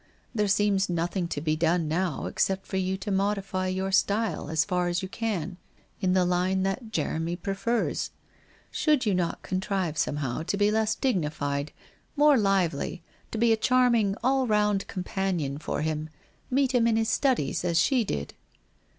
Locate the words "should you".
8.71-9.13